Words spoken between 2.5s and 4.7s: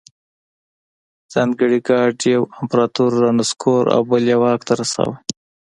امپرتور رانسکور او بل یې واک